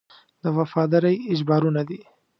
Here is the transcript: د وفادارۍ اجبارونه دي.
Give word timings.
د 0.41 0.43
وفادارۍ 0.57 1.15
اجبارونه 1.33 1.81
دي. 1.89 1.99